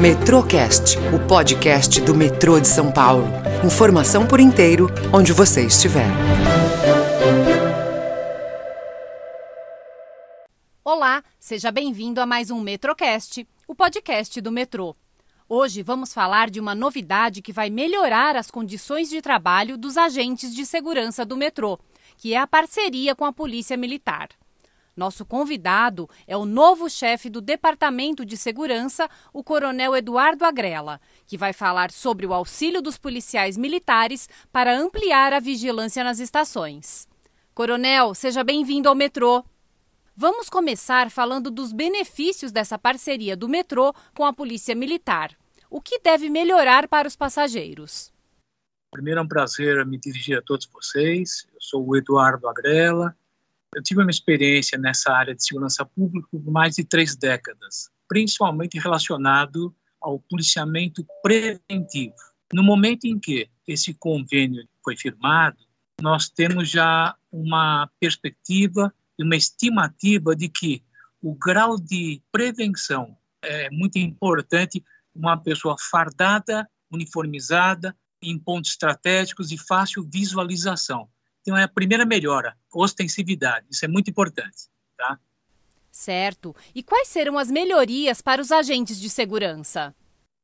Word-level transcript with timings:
Metrocast, 0.00 0.98
o 1.14 1.26
podcast 1.26 2.02
do 2.02 2.14
metrô 2.14 2.60
de 2.60 2.68
São 2.68 2.92
Paulo. 2.92 3.24
Informação 3.64 4.26
por 4.26 4.38
inteiro, 4.38 4.88
onde 5.10 5.32
você 5.32 5.64
estiver. 5.64 6.06
Olá, 10.84 11.24
seja 11.40 11.72
bem-vindo 11.72 12.20
a 12.20 12.26
mais 12.26 12.50
um 12.50 12.60
Metrocast, 12.60 13.48
o 13.66 13.74
podcast 13.74 14.38
do 14.42 14.52
metrô. 14.52 14.94
Hoje 15.48 15.82
vamos 15.82 16.12
falar 16.12 16.50
de 16.50 16.60
uma 16.60 16.74
novidade 16.74 17.40
que 17.40 17.50
vai 17.50 17.70
melhorar 17.70 18.36
as 18.36 18.50
condições 18.50 19.08
de 19.08 19.22
trabalho 19.22 19.78
dos 19.78 19.96
agentes 19.96 20.54
de 20.54 20.66
segurança 20.66 21.24
do 21.24 21.38
metrô, 21.38 21.78
que 22.18 22.34
é 22.34 22.38
a 22.38 22.46
parceria 22.46 23.14
com 23.14 23.24
a 23.24 23.32
Polícia 23.32 23.78
Militar. 23.78 24.28
Nosso 24.96 25.26
convidado 25.26 26.08
é 26.26 26.34
o 26.34 26.46
novo 26.46 26.88
chefe 26.88 27.28
do 27.28 27.42
Departamento 27.42 28.24
de 28.24 28.34
Segurança, 28.34 29.10
o 29.30 29.44
Coronel 29.44 29.94
Eduardo 29.94 30.42
Agrela, 30.42 30.98
que 31.26 31.36
vai 31.36 31.52
falar 31.52 31.90
sobre 31.90 32.24
o 32.24 32.32
auxílio 32.32 32.80
dos 32.80 32.96
policiais 32.96 33.58
militares 33.58 34.26
para 34.50 34.74
ampliar 34.74 35.34
a 35.34 35.38
vigilância 35.38 36.02
nas 36.02 36.18
estações. 36.18 37.06
Coronel, 37.52 38.14
seja 38.14 38.42
bem-vindo 38.42 38.88
ao 38.88 38.94
metrô. 38.94 39.44
Vamos 40.16 40.48
começar 40.48 41.10
falando 41.10 41.50
dos 41.50 41.74
benefícios 41.74 42.50
dessa 42.50 42.78
parceria 42.78 43.36
do 43.36 43.50
metrô 43.50 43.92
com 44.14 44.24
a 44.24 44.32
Polícia 44.32 44.74
Militar. 44.74 45.36
O 45.68 45.78
que 45.78 46.00
deve 46.00 46.30
melhorar 46.30 46.88
para 46.88 47.06
os 47.06 47.14
passageiros? 47.14 48.10
Primeiro 48.90 49.20
é 49.20 49.22
um 49.22 49.28
prazer 49.28 49.84
me 49.84 49.98
dirigir 49.98 50.38
a 50.38 50.42
todos 50.42 50.64
vocês. 50.64 51.46
Eu 51.52 51.60
sou 51.60 51.86
o 51.86 51.94
Eduardo 51.94 52.48
Agrela, 52.48 53.14
eu 53.74 53.82
tive 53.82 54.00
uma 54.00 54.10
experiência 54.10 54.78
nessa 54.78 55.12
área 55.12 55.34
de 55.34 55.44
segurança 55.44 55.84
pública 55.84 56.28
por 56.30 56.50
mais 56.50 56.76
de 56.76 56.84
três 56.84 57.16
décadas, 57.16 57.90
principalmente 58.08 58.78
relacionado 58.78 59.74
ao 60.00 60.20
policiamento 60.20 61.04
preventivo. 61.22 62.14
No 62.52 62.62
momento 62.62 63.04
em 63.04 63.18
que 63.18 63.48
esse 63.66 63.92
convênio 63.94 64.66
foi 64.84 64.96
firmado, 64.96 65.58
nós 66.00 66.28
temos 66.28 66.70
já 66.70 67.14
uma 67.32 67.90
perspectiva 67.98 68.92
e 69.18 69.24
uma 69.24 69.36
estimativa 69.36 70.36
de 70.36 70.48
que 70.48 70.82
o 71.20 71.34
grau 71.34 71.76
de 71.76 72.22
prevenção 72.30 73.16
é 73.42 73.68
muito 73.70 73.98
importante, 73.98 74.84
uma 75.14 75.36
pessoa 75.36 75.76
fardada, 75.90 76.68
uniformizada, 76.90 77.96
em 78.22 78.38
pontos 78.38 78.70
estratégicos 78.70 79.50
e 79.52 79.58
fácil 79.58 80.08
visualização. 80.08 81.08
Então, 81.46 81.56
é 81.56 81.62
a 81.62 81.68
primeira 81.68 82.04
melhora, 82.04 82.56
ostensividade. 82.74 83.68
Isso 83.70 83.84
é 83.84 83.88
muito 83.88 84.10
importante. 84.10 84.68
Tá? 84.96 85.16
Certo. 85.92 86.56
E 86.74 86.82
quais 86.82 87.06
serão 87.06 87.38
as 87.38 87.48
melhorias 87.48 88.20
para 88.20 88.42
os 88.42 88.50
agentes 88.50 88.98
de 88.98 89.08
segurança? 89.08 89.94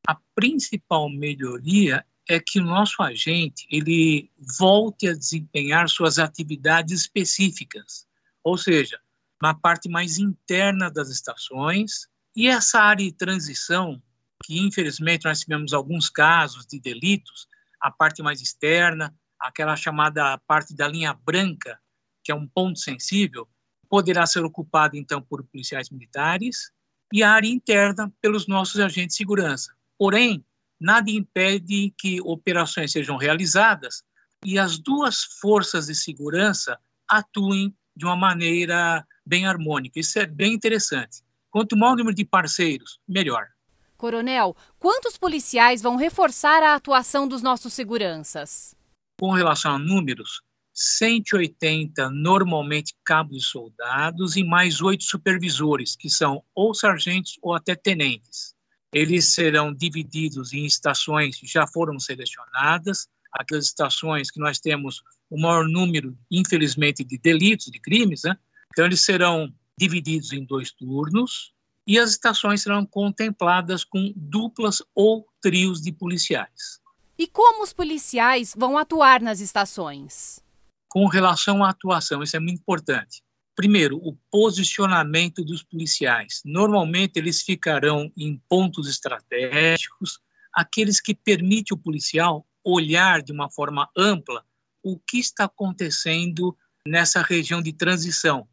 A 0.06 0.16
principal 0.32 1.10
melhoria 1.10 2.06
é 2.28 2.38
que 2.38 2.60
o 2.60 2.64
nosso 2.64 3.02
agente 3.02 3.66
ele 3.68 4.30
volte 4.58 5.08
a 5.08 5.12
desempenhar 5.12 5.88
suas 5.88 6.20
atividades 6.20 7.00
específicas, 7.00 8.06
ou 8.44 8.56
seja, 8.56 9.00
na 9.42 9.54
parte 9.54 9.88
mais 9.88 10.18
interna 10.18 10.88
das 10.88 11.08
estações 11.08 12.06
e 12.36 12.46
essa 12.46 12.78
área 12.78 13.04
de 13.04 13.12
transição 13.12 14.00
que 14.44 14.60
infelizmente 14.60 15.24
nós 15.24 15.40
tivemos 15.40 15.72
alguns 15.72 16.08
casos 16.08 16.64
de 16.64 16.78
delitos, 16.80 17.48
a 17.80 17.90
parte 17.90 18.22
mais 18.22 18.40
externa, 18.40 19.14
aquela 19.42 19.76
chamada 19.76 20.38
parte 20.46 20.74
da 20.74 20.86
linha 20.86 21.12
branca, 21.12 21.78
que 22.22 22.30
é 22.30 22.34
um 22.34 22.46
ponto 22.46 22.78
sensível, 22.78 23.48
poderá 23.88 24.24
ser 24.24 24.44
ocupada 24.44 24.96
então 24.96 25.20
por 25.20 25.44
policiais 25.44 25.90
militares 25.90 26.70
e 27.12 27.22
a 27.22 27.30
área 27.30 27.48
interna 27.48 28.10
pelos 28.22 28.46
nossos 28.46 28.80
agentes 28.80 29.14
de 29.14 29.18
segurança. 29.18 29.74
Porém, 29.98 30.44
nada 30.80 31.10
impede 31.10 31.92
que 31.98 32.20
operações 32.22 32.92
sejam 32.92 33.16
realizadas 33.16 34.02
e 34.44 34.58
as 34.58 34.78
duas 34.78 35.22
forças 35.40 35.86
de 35.86 35.94
segurança 35.94 36.78
atuem 37.06 37.74
de 37.94 38.04
uma 38.06 38.16
maneira 38.16 39.06
bem 39.26 39.46
harmônica. 39.46 40.00
Isso 40.00 40.18
é 40.18 40.26
bem 40.26 40.54
interessante. 40.54 41.22
Quanto 41.50 41.76
maior 41.76 41.92
o 41.92 41.96
número 41.96 42.16
de 42.16 42.24
parceiros, 42.24 42.98
melhor. 43.06 43.48
Coronel, 43.96 44.56
quantos 44.78 45.18
policiais 45.18 45.82
vão 45.82 45.96
reforçar 45.96 46.62
a 46.62 46.74
atuação 46.74 47.28
dos 47.28 47.42
nossos 47.42 47.74
seguranças? 47.74 48.74
Com 49.22 49.30
relação 49.30 49.76
a 49.76 49.78
números, 49.78 50.42
180 50.74 52.10
normalmente 52.10 52.92
cabos 53.04 53.36
e 53.36 53.46
soldados 53.46 54.34
e 54.34 54.42
mais 54.42 54.80
oito 54.80 55.04
supervisores, 55.04 55.94
que 55.94 56.10
são 56.10 56.42
ou 56.52 56.74
sargentos 56.74 57.38
ou 57.40 57.54
até 57.54 57.76
tenentes. 57.76 58.52
Eles 58.92 59.26
serão 59.26 59.72
divididos 59.72 60.52
em 60.52 60.66
estações 60.66 61.38
que 61.38 61.46
já 61.46 61.68
foram 61.68 62.00
selecionadas, 62.00 63.06
aquelas 63.32 63.66
estações 63.66 64.28
que 64.28 64.40
nós 64.40 64.58
temos 64.58 65.04
o 65.30 65.40
maior 65.40 65.68
número, 65.68 66.18
infelizmente, 66.28 67.04
de 67.04 67.16
delitos, 67.16 67.66
de 67.66 67.78
crimes, 67.78 68.22
né? 68.24 68.36
Então, 68.72 68.86
eles 68.86 69.02
serão 69.04 69.54
divididos 69.78 70.32
em 70.32 70.44
dois 70.44 70.72
turnos 70.72 71.52
e 71.86 71.96
as 71.96 72.10
estações 72.10 72.62
serão 72.62 72.84
contempladas 72.84 73.84
com 73.84 74.12
duplas 74.16 74.82
ou 74.96 75.24
trios 75.40 75.80
de 75.80 75.92
policiais. 75.92 76.81
E 77.22 77.28
como 77.28 77.62
os 77.62 77.72
policiais 77.72 78.52
vão 78.58 78.76
atuar 78.76 79.20
nas 79.20 79.38
estações? 79.38 80.40
Com 80.88 81.06
relação 81.06 81.62
à 81.62 81.70
atuação, 81.70 82.20
isso 82.20 82.36
é 82.36 82.40
muito 82.40 82.58
importante. 82.58 83.22
Primeiro, 83.54 83.96
o 83.98 84.18
posicionamento 84.28 85.44
dos 85.44 85.62
policiais. 85.62 86.42
Normalmente, 86.44 87.18
eles 87.18 87.40
ficarão 87.40 88.10
em 88.16 88.42
pontos 88.48 88.88
estratégicos, 88.88 90.18
aqueles 90.52 91.00
que 91.00 91.14
permitem 91.14 91.76
o 91.76 91.80
policial 91.80 92.44
olhar 92.64 93.22
de 93.22 93.30
uma 93.30 93.48
forma 93.48 93.88
ampla 93.96 94.44
o 94.82 94.98
que 94.98 95.20
está 95.20 95.44
acontecendo 95.44 96.58
nessa 96.84 97.22
região 97.22 97.62
de 97.62 97.72
transição. 97.72 98.48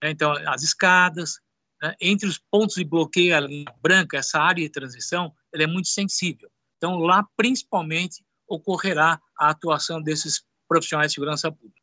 Então, 0.00 0.30
as 0.46 0.62
escadas, 0.62 1.40
né? 1.82 1.92
entre 2.00 2.28
os 2.28 2.38
pontos 2.38 2.76
de 2.76 2.84
bloqueio, 2.84 3.36
a 3.36 3.40
linha 3.40 3.74
branca, 3.82 4.16
essa 4.16 4.38
área 4.38 4.62
de 4.62 4.70
transição, 4.70 5.34
ela 5.52 5.64
é 5.64 5.66
muito 5.66 5.88
sensível. 5.88 6.51
Então, 6.82 6.98
lá, 6.98 7.24
principalmente, 7.36 8.24
ocorrerá 8.44 9.20
a 9.38 9.50
atuação 9.50 10.02
desses 10.02 10.44
profissionais 10.66 11.12
de 11.12 11.14
segurança 11.14 11.52
pública. 11.52 11.80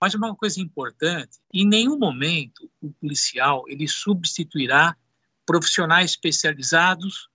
Mas 0.00 0.14
uma 0.14 0.34
coisa 0.34 0.58
importante, 0.62 1.36
em 1.52 1.68
nenhum 1.68 1.98
momento 1.98 2.70
o 2.80 2.90
policial 2.90 3.64
ele 3.68 3.86
substituirá 3.86 4.96
profissionais 5.44 6.12
especializados 6.12 7.28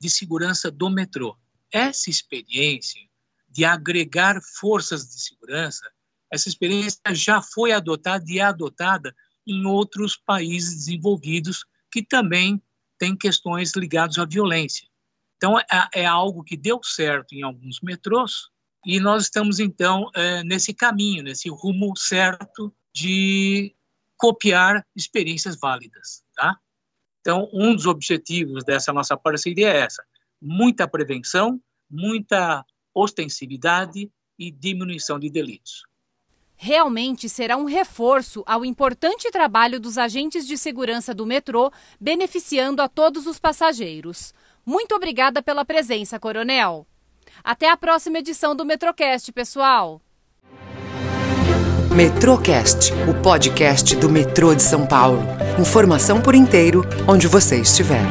de 0.00 0.10
segurança 0.10 0.68
do 0.68 0.90
metrô. 0.90 1.38
Essa 1.70 2.10
experiência 2.10 3.00
de 3.48 3.64
agregar 3.64 4.40
forças 4.42 5.06
de 5.06 5.20
segurança, 5.20 5.88
essa 6.28 6.48
experiência 6.48 6.98
já 7.12 7.40
foi 7.40 7.70
adotada 7.70 8.24
e 8.26 8.40
é 8.40 8.42
adotada 8.42 9.14
em 9.46 9.64
outros 9.64 10.16
países 10.16 10.74
desenvolvidos 10.74 11.64
que 11.88 12.02
também 12.02 12.60
têm 12.98 13.16
questões 13.16 13.76
ligadas 13.76 14.18
à 14.18 14.24
violência. 14.24 14.87
Então, 15.38 15.58
é, 15.58 15.64
é 15.94 16.04
algo 16.04 16.44
que 16.44 16.56
deu 16.56 16.80
certo 16.82 17.32
em 17.32 17.42
alguns 17.42 17.80
metrôs 17.80 18.50
e 18.84 19.00
nós 19.00 19.22
estamos, 19.24 19.58
então, 19.60 20.10
é, 20.14 20.42
nesse 20.42 20.74
caminho, 20.74 21.22
nesse 21.22 21.48
rumo 21.48 21.96
certo 21.96 22.74
de 22.92 23.74
copiar 24.16 24.84
experiências 24.94 25.58
válidas, 25.58 26.24
tá? 26.34 26.58
Então, 27.20 27.48
um 27.52 27.74
dos 27.74 27.86
objetivos 27.86 28.64
dessa 28.64 28.92
nossa 28.92 29.16
parceria 29.16 29.68
é 29.68 29.80
essa: 29.80 30.04
muita 30.42 30.88
prevenção, 30.88 31.60
muita 31.88 32.64
ostensividade 32.92 34.10
e 34.38 34.50
diminuição 34.50 35.18
de 35.18 35.30
delitos. 35.30 35.82
Realmente 36.60 37.28
será 37.28 37.56
um 37.56 37.66
reforço 37.66 38.42
ao 38.44 38.64
importante 38.64 39.30
trabalho 39.30 39.78
dos 39.78 39.96
agentes 39.96 40.44
de 40.44 40.58
segurança 40.58 41.14
do 41.14 41.24
metrô, 41.24 41.70
beneficiando 42.00 42.82
a 42.82 42.88
todos 42.88 43.28
os 43.28 43.38
passageiros. 43.38 44.34
Muito 44.68 44.94
obrigada 44.94 45.42
pela 45.42 45.64
presença, 45.64 46.20
Coronel. 46.20 46.86
Até 47.42 47.70
a 47.70 47.76
próxima 47.76 48.18
edição 48.18 48.54
do 48.54 48.66
Metrocast, 48.66 49.32
pessoal. 49.32 49.98
Metrocast, 51.90 52.92
o 53.08 53.14
podcast 53.22 53.96
do 53.96 54.10
metrô 54.10 54.54
de 54.54 54.62
São 54.62 54.86
Paulo. 54.86 55.22
Informação 55.58 56.20
por 56.20 56.34
inteiro, 56.34 56.82
onde 57.08 57.26
você 57.26 57.58
estiver. 57.58 58.02